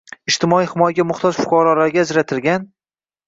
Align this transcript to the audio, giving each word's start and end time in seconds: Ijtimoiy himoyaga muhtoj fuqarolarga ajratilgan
Ijtimoiy 0.29 0.67
himoyaga 0.71 1.05
muhtoj 1.11 1.37
fuqarolarga 1.41 2.03
ajratilgan 2.05 2.65